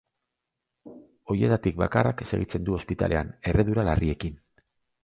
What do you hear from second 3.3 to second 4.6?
erredura larriekin.